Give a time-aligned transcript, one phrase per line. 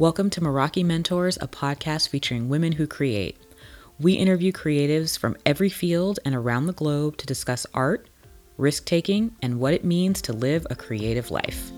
[0.00, 3.36] Welcome to Meraki Mentors, a podcast featuring women who create.
[3.98, 8.08] We interview creatives from every field and around the globe to discuss art,
[8.58, 11.72] risk taking, and what it means to live a creative life.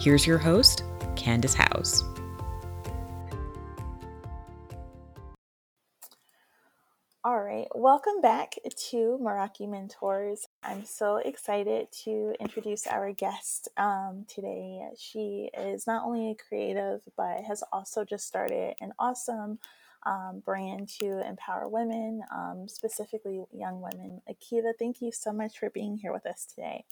[0.00, 0.82] Here's your host,
[1.14, 2.02] Candace House.
[7.22, 8.54] All right, welcome back
[8.88, 10.46] to Meraki Mentors.
[10.62, 14.80] I'm so excited to introduce our guest um, today.
[14.98, 19.58] She is not only a creative, but has also just started an awesome
[20.04, 24.20] um, brand to empower women, um, specifically young women.
[24.28, 26.84] Akita, thank you so much for being here with us today.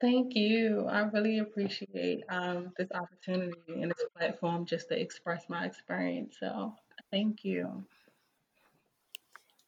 [0.00, 0.86] Thank you.
[0.90, 6.36] I really appreciate um, this opportunity and this platform just to express my experience.
[6.38, 6.74] So,
[7.10, 7.84] thank you.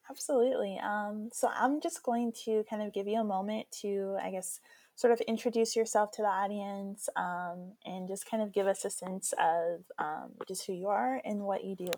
[0.09, 0.79] Absolutely.
[0.79, 4.59] Um, so I'm just going to kind of give you a moment to, I guess,
[4.95, 8.89] sort of introduce yourself to the audience um, and just kind of give us a
[8.89, 11.91] sense of um, just who you are and what you do.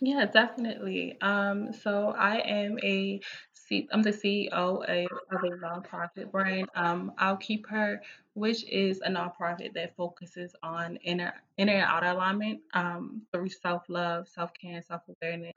[0.00, 1.20] Yeah, definitely.
[1.20, 3.20] Um, so I am a
[3.92, 6.68] I'm the CEO of, of a nonprofit brand.
[6.74, 8.00] Um, I'll keep her,
[8.34, 13.82] which is a nonprofit that focuses on inner inner and outer alignment um, through self
[13.88, 15.52] love, self care, and self awareness.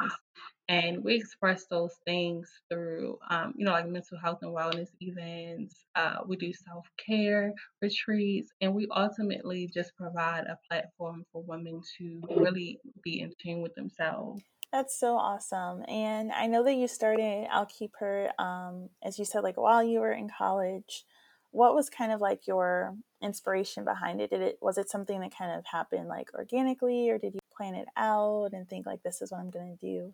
[0.69, 5.85] And we express those things through, um, you know, like mental health and wellness events.
[5.95, 11.81] Uh, we do self care retreats, and we ultimately just provide a platform for women
[11.97, 14.43] to really be in tune with themselves.
[14.71, 15.83] That's so awesome.
[15.87, 19.83] And I know that you started I'll Keep Her, um, as you said, like while
[19.83, 21.05] you were in college.
[21.51, 22.93] What was kind of like your
[23.23, 24.29] inspiration behind it?
[24.29, 27.73] Did it was it something that kind of happened like organically, or did you plan
[27.73, 30.13] it out and think like this is what I'm gonna do?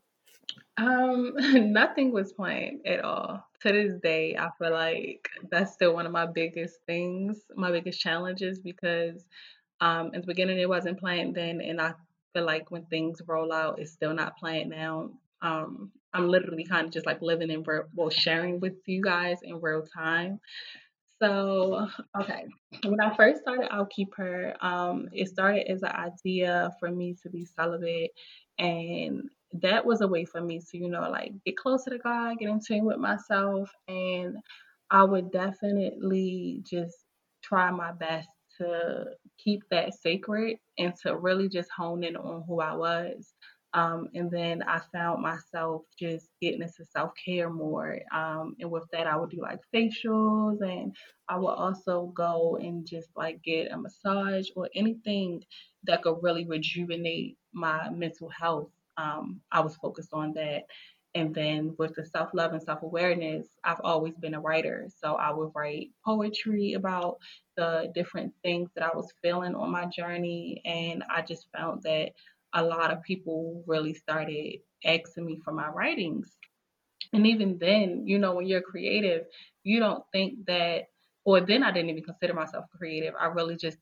[0.77, 1.33] Um,
[1.73, 3.45] nothing was planned at all.
[3.61, 7.99] To this day, I feel like that's still one of my biggest things, my biggest
[7.99, 9.25] challenges because
[9.81, 11.95] um in the beginning it wasn't planned then and I
[12.33, 15.11] feel like when things roll out it's still not planned now.
[15.41, 19.39] Um I'm literally kind of just like living in real, well, sharing with you guys
[19.43, 20.39] in real time.
[21.21, 21.87] So,
[22.19, 22.45] okay.
[22.83, 27.15] When I first started I'll Keep Her, um, it started as an idea for me
[27.23, 28.11] to be celibate,
[28.59, 29.29] and
[29.61, 32.49] that was a way for me to, you know, like get closer to God, get
[32.49, 34.35] in tune with myself, and
[34.91, 36.97] I would definitely just
[37.43, 39.05] try my best to
[39.37, 43.33] keep that sacred and to really just hone in on who I was.
[43.75, 47.99] Um, and then I found myself just getting into self care more.
[48.13, 50.95] Um, and with that, I would do like facials and
[51.27, 55.43] I would also go and just like get a massage or anything
[55.85, 58.69] that could really rejuvenate my mental health.
[58.97, 60.65] Um, I was focused on that.
[61.15, 64.87] And then with the self love and self awareness, I've always been a writer.
[65.01, 67.17] So I would write poetry about
[67.55, 70.61] the different things that I was feeling on my journey.
[70.65, 72.11] And I just found that
[72.53, 76.31] a lot of people really started asking me for my writings.
[77.13, 79.25] And even then, you know, when you're creative,
[79.63, 80.85] you don't think that,
[81.25, 83.13] or then I didn't even consider myself creative.
[83.19, 83.77] I really just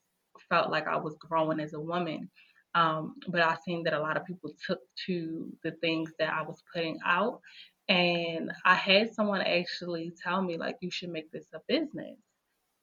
[0.50, 2.30] felt like I was growing as a woman.
[2.74, 6.42] Um, but I seen that a lot of people took to the things that I
[6.42, 7.42] was putting out.
[7.90, 12.18] And I had someone actually tell me, like, you should make this a business.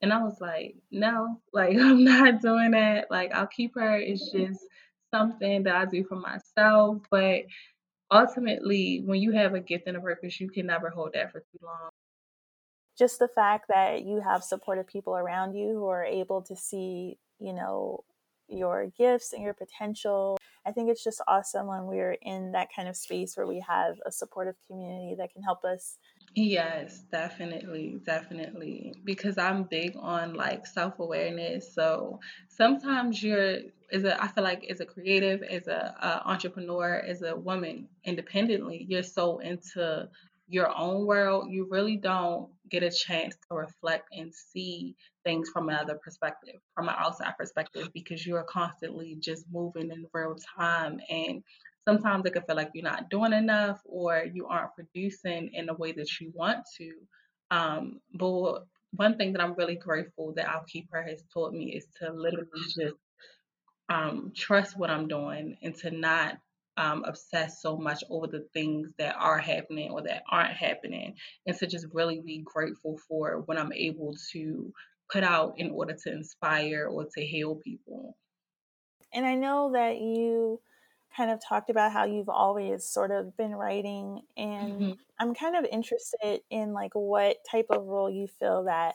[0.03, 3.11] And I was like, no, like, I'm not doing that.
[3.11, 3.97] Like, I'll keep her.
[3.97, 4.61] It's just
[5.13, 6.99] something that I do for myself.
[7.11, 7.45] But
[8.11, 11.41] ultimately, when you have a gift and a purpose, you can never hold that for
[11.41, 11.91] too long.
[12.99, 17.17] Just the fact that you have supportive people around you who are able to see,
[17.39, 18.05] you know,
[18.49, 20.39] your gifts and your potential.
[20.67, 23.97] I think it's just awesome when we're in that kind of space where we have
[24.05, 25.99] a supportive community that can help us
[26.35, 28.95] Yes, definitely, definitely.
[29.05, 31.75] Because I'm big on like self-awareness.
[31.75, 33.59] So sometimes you're
[33.91, 37.89] as a I feel like as a creative, as a, a entrepreneur, as a woman
[38.05, 40.09] independently, you're so into
[40.49, 45.69] your own world, you really don't get a chance to reflect and see things from
[45.69, 51.43] another perspective, from an outside perspective, because you're constantly just moving in real time and
[51.87, 55.75] sometimes it can feel like you're not doing enough or you aren't producing in the
[55.75, 56.93] way that you want to.
[57.51, 61.75] Um, but one thing that I'm really grateful that I'll Keep Her has taught me
[61.77, 62.49] is to literally
[62.79, 62.97] just
[63.89, 66.39] um, trust what I'm doing and to not
[66.79, 71.17] um, obsess so much over the things that are happening or that aren't happening,
[71.47, 74.73] and to just really be grateful for what I'm able to
[75.13, 78.19] put out in order to inspire or to heal people.
[79.13, 80.61] And I know that you
[81.17, 85.57] kind of talked about how you've always sort of been writing and hmm I'm kind
[85.57, 88.95] of interested in like what type of role you feel that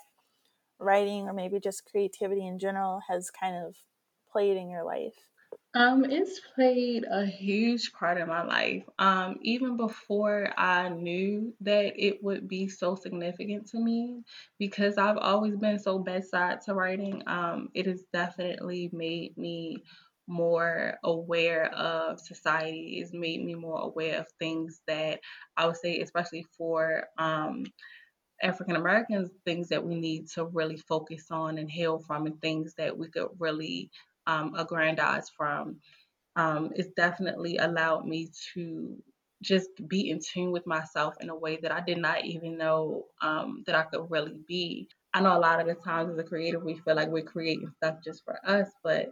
[0.79, 3.77] writing or maybe just creativity in general has kind of
[4.29, 5.27] played in your life.
[5.75, 8.83] Um, it's played a huge part in my life.
[8.99, 14.21] Um, even before I knew that it would be so significant to me,
[14.59, 19.77] because I've always been so bedside to writing, um, it has definitely made me
[20.27, 22.99] more aware of society.
[23.01, 25.21] It's made me more aware of things that
[25.57, 27.65] I would say, especially for um,
[28.41, 32.75] African Americans, things that we need to really focus on and heal from, and things
[32.75, 33.89] that we could really
[34.27, 35.77] um, aggrandize from
[36.37, 38.97] um, it's definitely allowed me to
[39.43, 43.05] just be in tune with myself in a way that I did not even know
[43.21, 44.89] um, that I could really be.
[45.13, 47.71] I know a lot of the times as a creator, we feel like we're creating
[47.77, 49.09] stuff just for us, but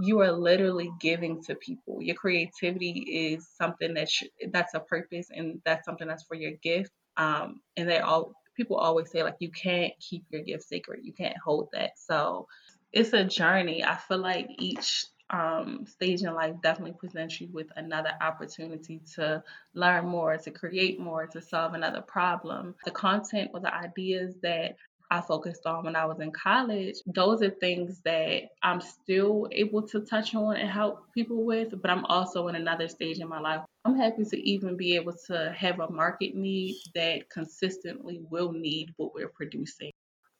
[0.00, 1.98] you are literally giving to people.
[2.02, 3.00] Your creativity
[3.34, 6.92] is something that sh- that's a purpose, and that's something that's for your gift.
[7.18, 11.12] Um, and they all people always say like you can't keep your gift secret, You
[11.12, 11.92] can't hold that.
[11.98, 12.46] So
[12.92, 13.84] it's a journey.
[13.84, 19.42] I feel like each um, stage in life definitely presents you with another opportunity to
[19.74, 22.74] learn more, to create more, to solve another problem.
[22.84, 24.76] The content or the ideas that
[25.10, 29.82] I focused on when I was in college, those are things that I'm still able
[29.88, 33.40] to touch on and help people with, but I'm also in another stage in my
[33.40, 33.60] life.
[33.84, 38.90] I'm happy to even be able to have a market need that consistently will need
[38.96, 39.90] what we're producing.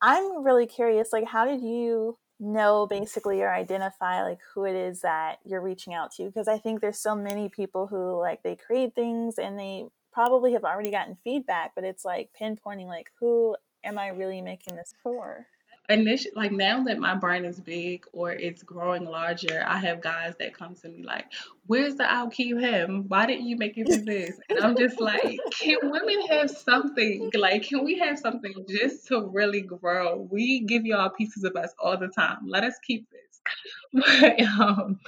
[0.00, 5.02] I'm really curious, like, how did you know basically or identify like who it is
[5.02, 6.24] that you're reaching out to?
[6.24, 10.52] Because I think there's so many people who like they create things and they probably
[10.52, 14.94] have already gotten feedback, but it's like pinpointing like who am I really making this
[15.02, 15.46] for?
[15.92, 20.34] Initially like now that my brand is big or it's growing larger, I have guys
[20.38, 21.26] that come to me like,
[21.66, 23.04] "Where's the I'll keep him?
[23.08, 27.30] Why didn't you make it to this?" And I'm just like, "Can women have something?
[27.34, 30.28] Like, can we have something just to really grow?
[30.30, 32.38] We give y'all pieces of us all the time.
[32.46, 33.20] Let us keep this."
[33.92, 35.00] But um,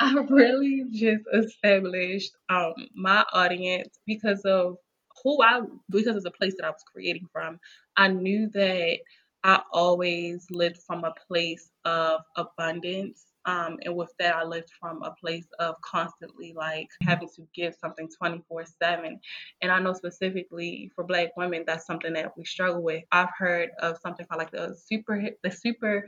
[0.00, 4.76] I really just established um, my audience because of
[5.22, 7.58] who I because of the place that I was creating from.
[7.96, 8.98] I knew that
[9.44, 13.26] I always lived from a place of abundance.
[13.44, 17.74] Um, and with that, I lived from a place of constantly like having to give
[17.74, 19.20] something 24 7.
[19.62, 23.04] And I know specifically for Black women, that's something that we struggle with.
[23.12, 26.06] I've heard of something called like the super, the super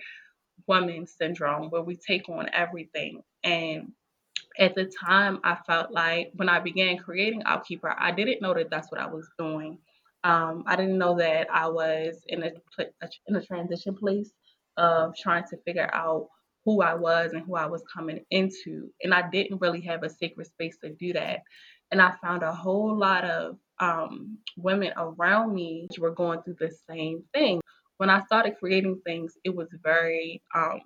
[0.66, 3.22] woman syndrome, where we take on everything.
[3.44, 3.92] And
[4.58, 8.42] at the time, I felt like when I began creating I'll Keep Her, I didn't
[8.42, 9.78] know that that's what I was doing.
[10.24, 12.52] Um, I didn't know that I was in a
[13.26, 14.32] in a transition place
[14.76, 16.28] of trying to figure out
[16.64, 20.10] who I was and who I was coming into, and I didn't really have a
[20.10, 21.40] sacred space to do that.
[21.90, 26.72] And I found a whole lot of um, women around me were going through the
[26.88, 27.60] same thing.
[27.96, 30.80] When I started creating things, it was very um,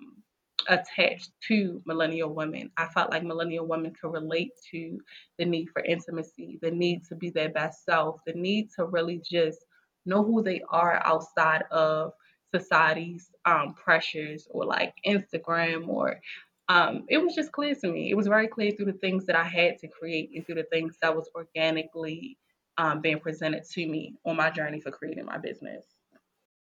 [0.67, 2.71] attached to millennial women.
[2.77, 4.99] I felt like millennial women could relate to
[5.37, 9.21] the need for intimacy, the need to be their best self, the need to really
[9.29, 9.59] just
[10.05, 12.13] know who they are outside of
[12.53, 16.21] society's um, pressures or like Instagram or
[16.67, 18.09] um, it was just clear to me.
[18.09, 20.63] It was very clear through the things that I had to create and through the
[20.63, 22.37] things that was organically
[22.77, 25.85] um, being presented to me on my journey for creating my business.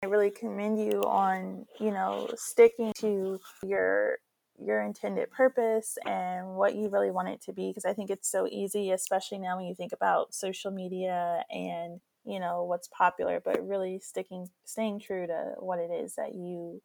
[0.04, 4.18] I really commend you on, you know, sticking to your
[4.60, 8.30] your intended purpose and what you really want it to be because I think it's
[8.30, 13.42] so easy especially now when you think about social media and, you know, what's popular,
[13.44, 16.82] but really sticking staying true to what it is that you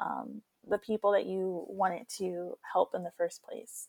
[0.00, 3.88] um, the people that you want it to help in the first place.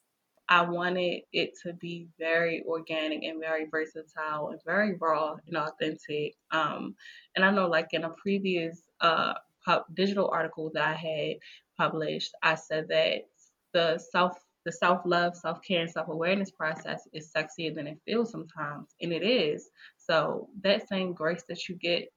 [0.51, 6.35] I wanted it to be very organic and very versatile and very raw and authentic.
[6.51, 6.93] Um,
[7.37, 11.37] and I know, like in a previous uh, pub- digital article that I had
[11.77, 13.27] published, I said that
[13.71, 18.01] the self the self love, self care, and self awareness process is sexier than it
[18.05, 19.69] feels sometimes, and it is.
[19.95, 22.11] So that same grace that you get,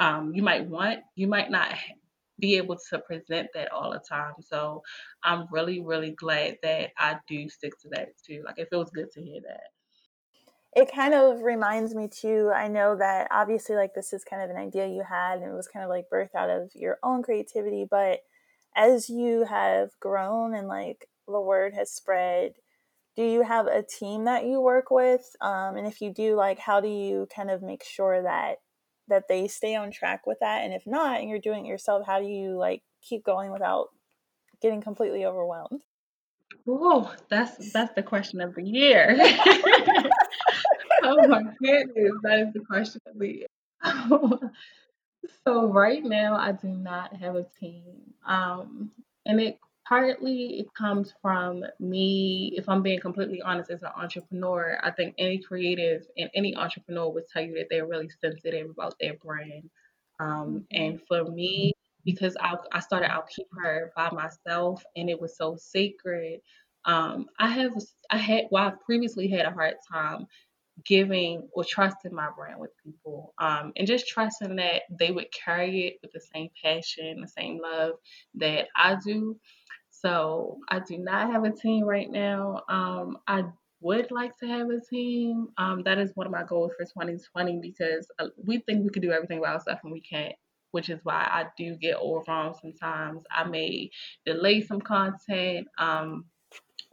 [0.00, 1.68] um, you might want, you might not
[2.40, 4.34] be able to present that all the time.
[4.40, 4.82] So
[5.22, 8.42] I'm really, really glad that I do stick to that too.
[8.44, 9.70] Like it feels good to hear that.
[10.74, 12.50] It kind of reminds me too.
[12.54, 15.54] I know that obviously, like, this is kind of an idea you had, and it
[15.54, 17.86] was kind of like birthed out of your own creativity.
[17.90, 18.20] But
[18.74, 22.56] as you have grown and like the word has spread,
[23.16, 25.36] do you have a team that you work with?
[25.40, 28.58] Um, and if you do, like, how do you kind of make sure that
[29.08, 30.64] that they stay on track with that?
[30.64, 33.88] And if not, and you're doing it yourself, how do you like keep going without
[34.60, 35.82] getting completely overwhelmed?
[36.68, 39.16] Oh, that's that's the question of the year.
[41.02, 43.46] oh my goodness, that is the question of the year.
[45.44, 47.84] so right now I do not have a team.
[48.26, 48.90] Um
[49.24, 54.78] and it partly it comes from me, if I'm being completely honest, as an entrepreneur,
[54.82, 58.94] I think any creative and any entrepreneur would tell you that they're really sensitive about
[59.00, 59.70] their brand.
[60.20, 60.72] Um, Mm-hmm.
[60.72, 61.72] and for me,
[62.04, 66.40] because I, I started I'll keep her by myself and it was so sacred.
[66.84, 67.74] Um, I have
[68.10, 70.26] I had well I previously had a hard time
[70.84, 75.86] giving or trusting my brand with people um, and just trusting that they would carry
[75.86, 77.92] it with the same passion the same love
[78.34, 79.38] that i do
[80.06, 82.62] so i do not have a team right now.
[82.68, 83.44] Um, i
[83.80, 85.48] would like to have a team.
[85.58, 89.02] Um, that is one of my goals for 2020 because uh, we think we could
[89.02, 90.34] do everything by ourselves and we can't
[90.70, 93.22] which is why i do get overwhelmed sometimes.
[93.30, 93.90] I may
[94.24, 95.66] delay some content.
[95.78, 96.24] Um,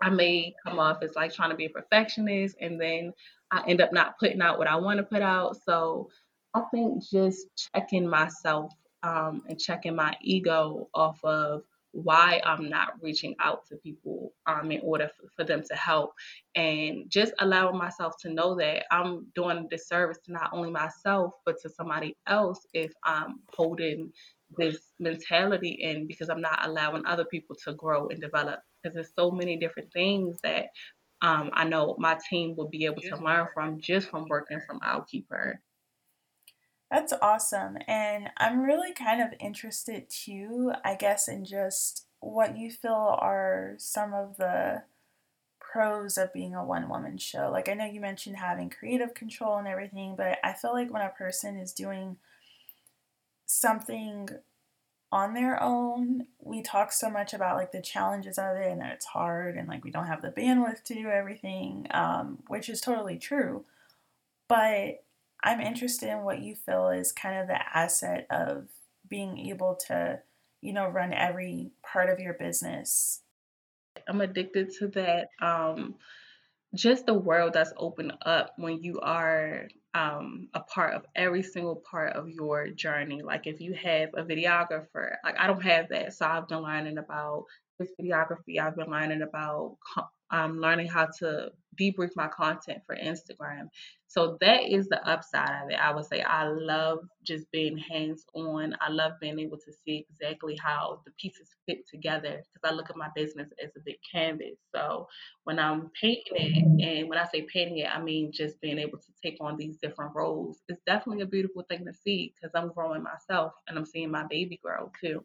[0.02, 3.14] I may come off as like trying to be a perfectionist and then
[3.52, 5.58] I end up not putting out what I want to put out.
[5.64, 6.10] So
[6.56, 12.94] I think just checking myself um, and checking my ego off of why I'm not
[13.02, 16.14] reaching out to people um, in order for, for them to help.
[16.56, 21.36] And just allowing myself to know that I'm doing a disservice to not only myself
[21.46, 24.12] but to somebody else if I'm holding
[24.58, 28.60] this mentality in because I'm not allowing other people to grow and develop.
[28.84, 30.68] Because there's so many different things that
[31.22, 34.80] um, I know my team will be able to learn from just from working from
[34.84, 35.62] I'll Keep Her.
[36.94, 37.80] That's awesome.
[37.88, 43.74] And I'm really kind of interested too, I guess, in just what you feel are
[43.80, 44.84] some of the
[45.60, 47.50] pros of being a one woman show.
[47.52, 51.02] Like, I know you mentioned having creative control and everything, but I feel like when
[51.02, 52.18] a person is doing
[53.48, 54.30] something
[55.12, 58.94] on their own, we talk so much about like the challenges of it and that
[58.94, 62.82] it's hard and like we don't have the bandwidth to do everything, um, which is
[62.82, 63.66] totally true.
[64.48, 65.04] But
[65.44, 68.70] I'm interested in what you feel is kind of the asset of
[69.10, 70.20] being able to,
[70.62, 73.22] you know, run every part of your business.
[74.08, 75.28] I'm addicted to that.
[75.42, 75.96] Um,
[76.74, 81.76] just the world that's opened up when you are um, a part of every single
[81.76, 83.22] part of your journey.
[83.22, 86.98] Like if you have a videographer, like I don't have that, so I've been learning
[86.98, 87.46] about
[87.80, 88.60] this videography.
[88.60, 89.78] I've been learning about
[90.32, 93.70] um, learning how to debrief my content for Instagram.
[94.08, 95.76] So that is the upside of it.
[95.76, 98.76] I would say I love just being hands on.
[98.80, 102.92] I love being able to see exactly how the pieces fit together because I look
[102.92, 104.60] at my business as a big canvas.
[104.74, 105.08] So
[105.46, 109.00] when I'm painting it, and when I say painting it, I mean just being able
[109.00, 110.60] to take on these different roles.
[110.70, 114.26] It's definitely a beautiful thing to see because I'm growing myself and I'm seeing my
[114.30, 115.24] baby grow too.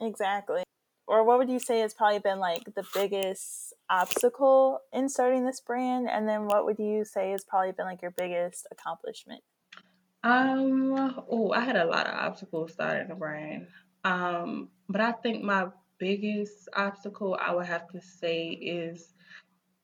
[0.00, 0.62] Exactly.
[1.06, 5.60] Or what would you say has probably been like the biggest obstacle in starting this
[5.60, 6.08] brand?
[6.10, 9.42] And then what would you say has probably been like your biggest accomplishment?
[10.24, 13.68] Um, oh, I had a lot of obstacles starting the brand.
[14.04, 19.14] Um, but I think my biggest obstacle I would have to say is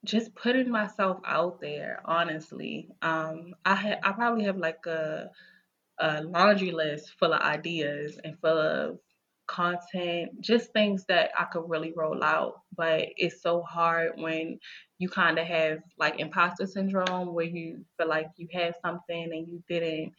[0.03, 2.89] just putting myself out there, honestly.
[3.01, 5.31] Um, I ha- I probably have like a
[5.99, 8.99] a laundry list full of ideas and full of
[9.47, 12.61] content, just things that I could really roll out.
[12.75, 14.59] But it's so hard when
[14.99, 19.47] you kind of have like imposter syndrome where you feel like you have something and
[19.47, 20.13] you didn't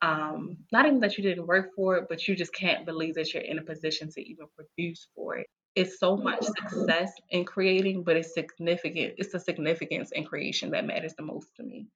[0.00, 3.34] um not even that you didn't work for it but you just can't believe that
[3.34, 5.48] you're in a position to even produce for it.
[5.74, 10.84] It's so much success in creating but it's significant it's the significance in creation that
[10.84, 11.88] matters the most to me.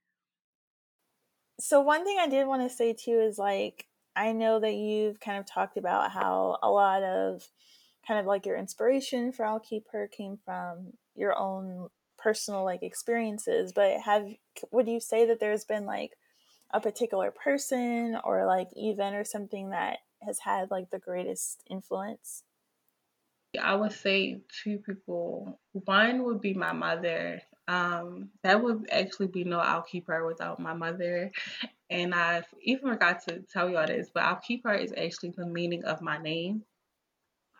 [1.60, 5.20] So one thing I did want to say too is like I know that you've
[5.20, 7.48] kind of talked about how a lot of
[8.06, 9.60] kind of like your inspiration for I'll
[10.08, 11.88] came from your own
[12.18, 14.26] personal like experiences, but have
[14.70, 16.12] would you say that there's been like
[16.72, 22.44] a particular person or like event or something that has had like the greatest influence?
[23.60, 25.58] I would say two people.
[25.72, 27.42] One would be my mother.
[27.68, 31.30] Um, that would actually be no I'll keep her without my mother.
[31.92, 36.00] And I even forgot to tell y'all this, but her is actually the meaning of
[36.00, 36.64] my name.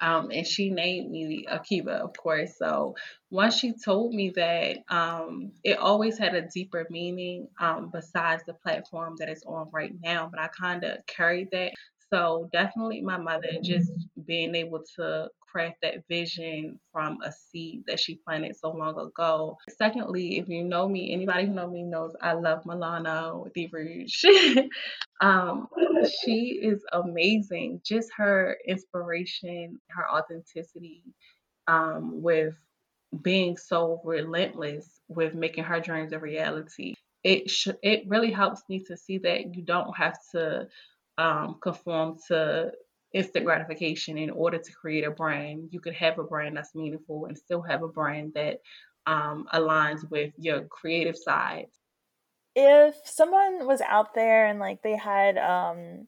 [0.01, 2.57] Um, and she named me Akiba, of course.
[2.59, 2.97] So
[3.31, 8.55] once she told me that, um, it always had a deeper meaning um, besides the
[8.55, 10.29] platform that it's on right now.
[10.33, 11.73] But I kind of carried that.
[12.11, 13.93] So definitely my mother, just
[14.27, 19.59] being able to craft that vision from a seed that she planted so long ago.
[19.79, 24.25] Secondly, if you know me, anybody who knows me knows I love Milano Di Rouge.
[25.23, 25.69] Um,
[26.25, 27.83] she is amazing.
[27.85, 31.05] Just her inspiration, her authenticity,
[31.69, 32.55] um, with
[33.23, 36.95] being so relentless with making her dreams a reality.
[37.25, 40.69] It sh- it really helps me to see that you don't have to
[41.19, 42.73] um, conform to
[43.13, 45.69] instant gratification in order to create a brand.
[45.71, 48.61] You could have a brand that's meaningful and still have a brand that
[49.07, 51.67] um, aligns with your creative side.
[52.55, 56.07] If someone was out there and like they had um,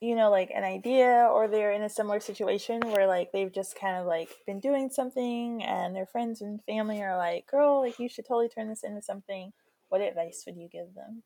[0.00, 3.78] you know, like an idea or they're in a similar situation where like they've just
[3.78, 7.98] kind of like been doing something and their friends and family are like, girl, like
[7.98, 9.52] you should totally turn this into something,
[9.88, 11.22] what advice would you give them?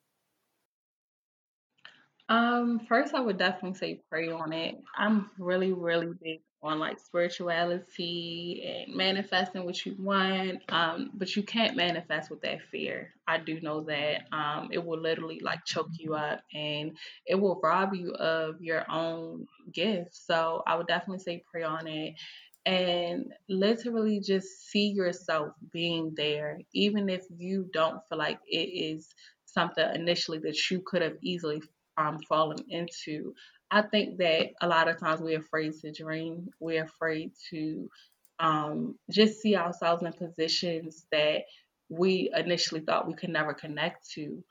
[2.31, 4.77] Um, first, I would definitely say pray on it.
[4.97, 10.63] I'm really, really big on like spirituality and manifesting what you want.
[10.69, 13.15] Um, but you can't manifest with that fear.
[13.27, 14.23] I do know that.
[14.33, 16.97] Um, it will literally like choke you up and
[17.27, 20.15] it will rob you of your own gift.
[20.15, 22.15] So I would definitely say pray on it
[22.65, 29.09] and literally just see yourself being there, even if you don't feel like it is
[29.47, 31.61] something initially that you could have easily
[32.01, 33.35] um, fallen into.
[33.71, 36.49] I think that a lot of times we're afraid to dream.
[36.59, 37.89] We're afraid to
[38.41, 41.43] um, just see ourselves in positions that
[41.89, 44.43] we initially thought we could never connect to.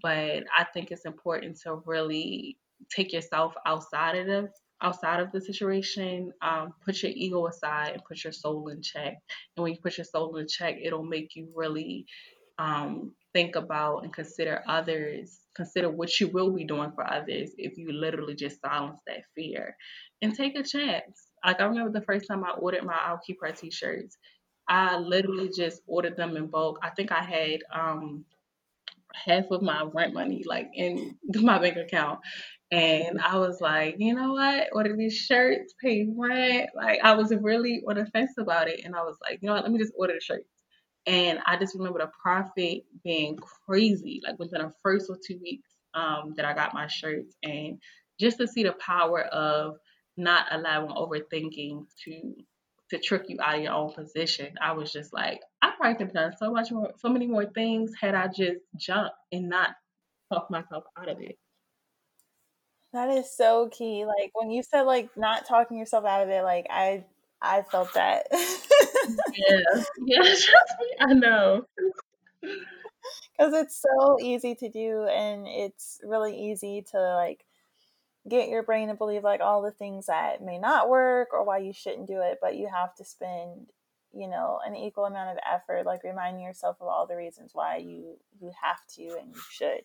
[0.00, 2.58] But I think it's important to really
[2.94, 4.50] take yourself outside of the
[4.80, 6.32] outside of the situation.
[6.40, 9.14] Um, put your ego aside and put your soul in check.
[9.56, 12.06] And when you put your soul in check, it'll make you really
[12.58, 17.76] um, think about and consider others, consider what you will be doing for others if
[17.78, 19.76] you literally just silence that fear
[20.22, 21.28] and take a chance.
[21.44, 24.16] Like I remember the first time I ordered my I'll keep her t-shirts.
[24.68, 26.78] I literally just ordered them in bulk.
[26.82, 28.24] I think I had um
[29.14, 32.20] half of my rent money like in my bank account.
[32.70, 34.68] And I was like, you know what?
[34.72, 36.70] Order these shirts, pay rent.
[36.76, 38.82] Like I was really on the fence about it.
[38.84, 40.48] And I was like, you know what, let me just order the shirts.
[41.08, 45.70] And I just remember the profit being crazy, like within the first or two weeks
[45.94, 47.34] um, that I got my shirts.
[47.42, 47.80] And
[48.20, 49.76] just to see the power of
[50.18, 52.34] not allowing overthinking to
[52.90, 54.54] to trick you out of your own position.
[54.62, 57.44] I was just like, I probably could have done so much more, so many more
[57.44, 59.70] things had I just jumped and not
[60.32, 61.36] talk myself out of it.
[62.94, 64.06] That is so key.
[64.06, 67.04] Like when you said like not talking yourself out of it, like I
[67.42, 68.26] I felt that.
[69.36, 70.34] yeah, yeah,
[71.00, 71.64] I know.
[72.40, 77.44] Because it's so easy to do, and it's really easy to like
[78.28, 81.58] get your brain to believe like all the things that may not work or why
[81.58, 83.68] you shouldn't do it, but you have to spend
[84.14, 87.76] you know an equal amount of effort like reminding yourself of all the reasons why
[87.76, 89.82] you you have to and you should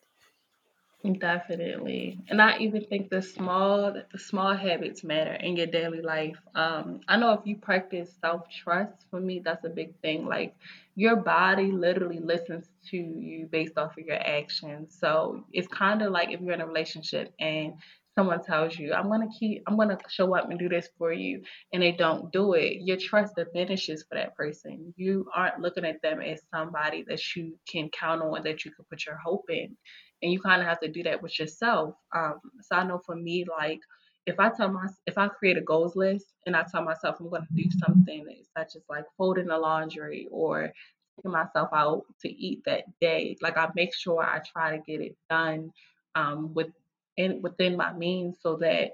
[1.20, 2.20] Definitely.
[2.30, 6.38] And I even think the small the small habits matter in your daily life.
[6.56, 10.26] Um, I know if you practice self-trust, for me that's a big thing.
[10.26, 10.56] Like
[10.96, 14.98] your body literally listens to you based off of your actions.
[14.98, 17.74] So it's kind of like if you're in a relationship and
[18.16, 21.42] someone tells you, I'm gonna keep I'm gonna show up and do this for you
[21.74, 24.94] and they don't do it, your trust diminishes for that person.
[24.96, 28.86] You aren't looking at them as somebody that you can count on, that you can
[28.90, 29.76] put your hope in
[30.24, 31.96] and you kind of have to do that with yourself.
[32.16, 33.82] Um, so I know for me, like
[34.26, 37.30] if I tell my if I create a goals list and I tell myself I'm
[37.30, 38.26] going to do something
[38.58, 40.72] such as like folding the laundry or
[41.18, 45.02] taking myself out to eat that day, like I make sure I try to get
[45.02, 45.72] it done
[46.16, 46.72] um, with
[47.18, 48.92] in, within my means so that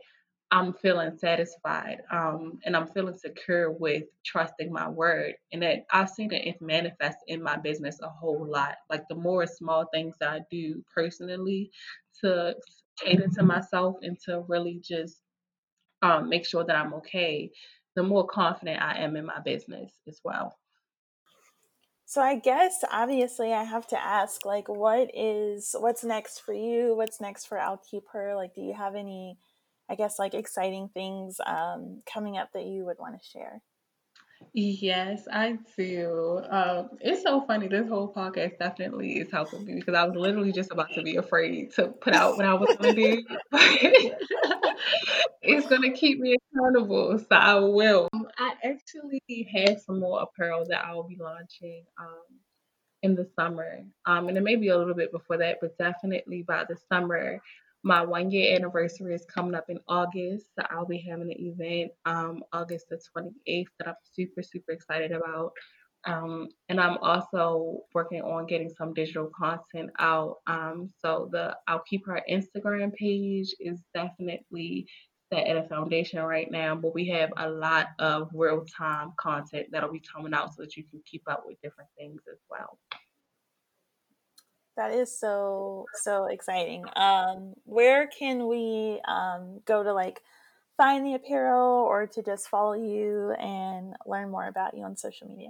[0.51, 5.35] I'm feeling satisfied um, and I'm feeling secure with trusting my word.
[5.51, 8.75] And that I've seen it manifest in my business a whole lot.
[8.89, 11.71] Like the more small things that I do personally
[12.21, 12.55] to
[12.99, 15.21] cater to myself and to really just
[16.01, 17.51] um, make sure that I'm okay,
[17.95, 20.57] the more confident I am in my business as well.
[22.05, 26.95] So I guess obviously I have to ask like what is what's next for you?
[26.95, 28.35] What's next for I'll keep her?
[28.35, 29.37] Like do you have any
[29.89, 33.61] I guess like exciting things um, coming up that you would want to share?
[34.53, 36.41] Yes, I do.
[36.49, 37.67] Um, it's so funny.
[37.67, 41.17] This whole podcast definitely is helping me because I was literally just about to be
[41.17, 43.23] afraid to put out what I was going to do.
[45.41, 48.07] it's going to keep me accountable, so I will.
[48.37, 49.21] I actually
[49.53, 52.39] have some more apparel that I'll be launching um,
[53.03, 53.81] in the summer.
[54.05, 57.41] Um, and it may be a little bit before that, but definitely by the summer,
[57.83, 60.47] my one year anniversary is coming up in August.
[60.57, 65.11] So I'll be having an event um, August the 28th that I'm super, super excited
[65.11, 65.53] about.
[66.05, 70.37] Um, and I'm also working on getting some digital content out.
[70.47, 74.87] Um, so the I'll keep her Instagram page is definitely
[75.31, 79.67] set at a foundation right now, but we have a lot of real time content
[79.71, 82.79] that'll be coming out so that you can keep up with different things as well.
[84.79, 86.85] That is so so exciting.
[86.95, 90.21] Um, where can we um, go to like
[90.77, 95.27] find the apparel or to just follow you and learn more about you on social
[95.27, 95.49] media?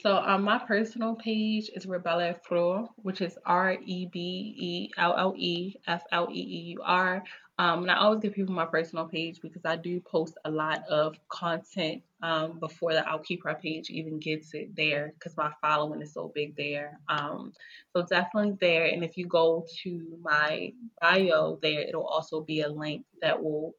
[0.00, 5.16] So um, my personal page is Rebelle Fleur, which is R E B E L
[5.18, 7.24] L E F L E E U R.
[7.60, 10.82] Um, and I always give people my personal page because I do post a lot
[10.88, 16.14] of content um, before the I'll page even gets it there because my following is
[16.14, 16.98] so big there.
[17.10, 17.52] Um,
[17.94, 18.86] so definitely there.
[18.86, 23.74] And if you go to my bio there, it'll also be a link that will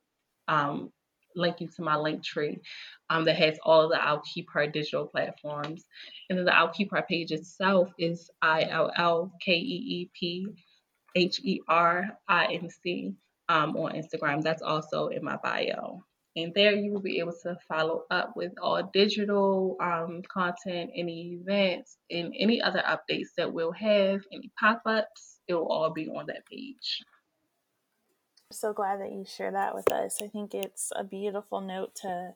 [0.47, 0.91] um,
[1.35, 2.59] link you to my link tree
[3.09, 4.21] um, that has all of the I'll
[4.71, 5.85] digital platforms.
[6.29, 6.71] And then the I'll
[7.07, 10.45] page itself is I L L K E E P
[11.15, 13.15] H E R I N C
[13.51, 14.41] um, on Instagram.
[14.41, 16.03] That's also in my bio.
[16.35, 21.39] And there you will be able to follow up with all digital um, content, any
[21.41, 25.39] events, and any other updates that we'll have, any pop ups.
[25.47, 27.01] It will all be on that page
[28.53, 30.21] so glad that you share that with us.
[30.21, 32.33] I think it's a beautiful note to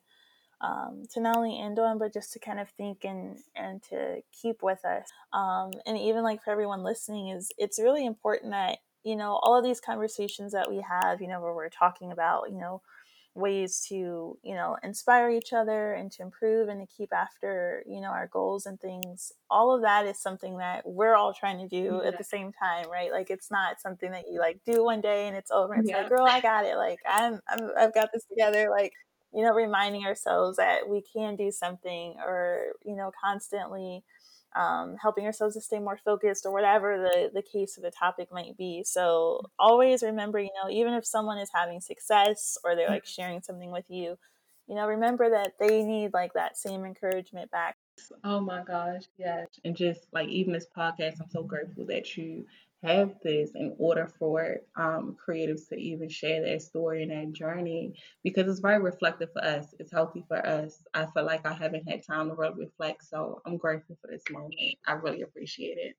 [0.62, 4.21] um, to not only end on, but just to kind of think and and to
[4.32, 5.10] keep with us.
[5.34, 9.58] Um, and even like for everyone listening, is it's really important that you know all
[9.58, 12.82] of these conversations that we have, you know, where we're talking about, you know,
[13.36, 18.00] ways to you know inspire each other and to improve and to keep after you
[18.00, 21.68] know our goals and things all of that is something that we're all trying to
[21.68, 22.08] do yeah.
[22.08, 25.28] at the same time right like it's not something that you like do one day
[25.28, 25.98] and it's over it's yeah.
[25.98, 28.94] like girl i got it like I'm, I'm i've got this together like
[29.34, 34.02] you know reminding ourselves that we can do something or you know constantly
[34.56, 38.30] um, helping ourselves to stay more focused or whatever the, the case of the topic
[38.32, 38.84] might be.
[38.86, 43.22] So always remember, you know, even if someone is having success or they're like mm-hmm.
[43.22, 44.18] sharing something with you,
[44.68, 47.76] you know, remember that they need like that same encouragement back.
[48.24, 49.48] Oh my gosh, yes.
[49.63, 52.46] And just like even this podcast, I'm so grateful that you
[52.86, 57.93] have this in order for um, creatives to even share their story and their journey
[58.24, 59.74] because it's very reflective for us.
[59.80, 60.84] It's healthy for us.
[60.93, 64.24] I feel like I haven't had time to really reflect, so I'm grateful for this
[64.30, 64.56] moment.
[64.88, 65.95] I really appreciate it.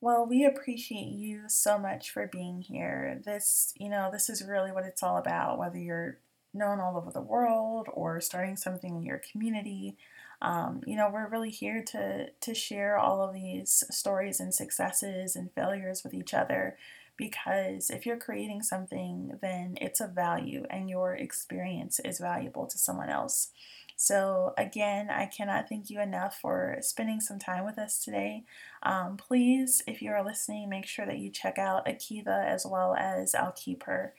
[0.00, 3.22] Well, we appreciate you so much for being here.
[3.24, 6.18] This, you know, this is really what it's all about, whether you're
[6.54, 9.96] known all over the world or starting something in your community.
[10.40, 15.36] Um, you know, we're really here to to share all of these stories and successes
[15.36, 16.76] and failures with each other
[17.16, 22.78] because if you're creating something, then it's of value and your experience is valuable to
[22.78, 23.50] someone else.
[23.96, 28.42] So, again, I cannot thank you enough for spending some time with us today.
[28.82, 32.96] Um, please, if you are listening, make sure that you check out Akiva as well
[32.96, 34.12] as I'll Keep Her.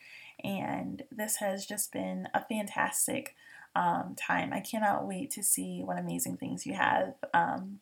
[0.46, 3.34] And this has just been a fantastic
[3.74, 4.52] um, time.
[4.52, 7.80] I cannot wait to see what amazing things you have um,